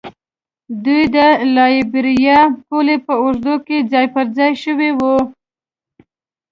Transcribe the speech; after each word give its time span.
دوی 0.83 1.03
د 1.15 1.17
لایبیریا 1.55 2.39
پولې 2.67 2.95
په 3.05 3.13
اوږدو 3.23 3.55
کې 3.65 3.77
ځای 3.91 4.05
پر 4.13 4.25
ځای 4.37 4.51
شوي 4.63 4.91
وو. 4.99 5.17